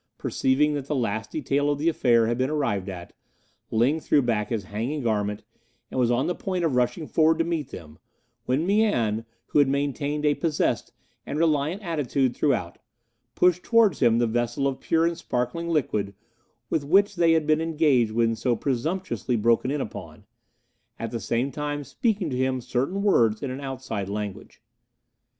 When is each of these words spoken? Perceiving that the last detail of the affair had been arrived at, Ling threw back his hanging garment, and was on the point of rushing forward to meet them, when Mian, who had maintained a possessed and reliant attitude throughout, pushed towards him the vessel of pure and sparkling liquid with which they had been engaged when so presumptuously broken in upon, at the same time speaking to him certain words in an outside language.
Perceiving 0.17 0.73
that 0.73 0.87
the 0.87 0.95
last 0.95 1.29
detail 1.29 1.69
of 1.69 1.77
the 1.77 1.87
affair 1.87 2.25
had 2.25 2.35
been 2.35 2.49
arrived 2.49 2.89
at, 2.89 3.13
Ling 3.69 3.99
threw 3.99 4.23
back 4.23 4.49
his 4.49 4.63
hanging 4.63 5.03
garment, 5.03 5.43
and 5.91 5.99
was 5.99 6.09
on 6.09 6.25
the 6.25 6.33
point 6.33 6.65
of 6.65 6.75
rushing 6.75 7.05
forward 7.07 7.37
to 7.37 7.43
meet 7.43 7.69
them, 7.69 7.99
when 8.45 8.65
Mian, 8.65 9.25
who 9.49 9.59
had 9.59 9.67
maintained 9.67 10.25
a 10.25 10.33
possessed 10.33 10.91
and 11.23 11.37
reliant 11.37 11.83
attitude 11.83 12.35
throughout, 12.35 12.79
pushed 13.35 13.61
towards 13.61 13.99
him 13.99 14.17
the 14.17 14.25
vessel 14.25 14.67
of 14.67 14.79
pure 14.79 15.05
and 15.05 15.19
sparkling 15.19 15.69
liquid 15.69 16.15
with 16.67 16.83
which 16.83 17.15
they 17.15 17.33
had 17.33 17.45
been 17.45 17.61
engaged 17.61 18.11
when 18.11 18.35
so 18.35 18.55
presumptuously 18.55 19.35
broken 19.35 19.69
in 19.69 19.81
upon, 19.81 20.25
at 20.97 21.11
the 21.11 21.19
same 21.19 21.51
time 21.51 21.83
speaking 21.83 22.31
to 22.31 22.35
him 22.37 22.59
certain 22.59 23.03
words 23.03 23.43
in 23.43 23.51
an 23.51 23.61
outside 23.61 24.09
language. 24.09 24.63